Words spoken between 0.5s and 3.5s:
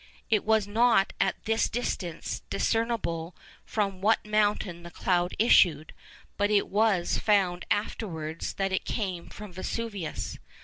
not at this distance discernible